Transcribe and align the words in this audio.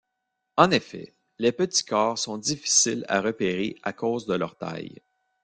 En 0.57 0.71
effet, 0.71 1.13
les 1.37 1.51
petits 1.51 1.83
corps 1.85 2.17
sont 2.17 2.39
difficiles 2.39 3.05
à 3.07 3.21
repérer 3.21 3.75
à 3.83 3.93
cause 3.93 4.25
de 4.25 4.33
leur 4.33 4.55
taille. 4.57 4.99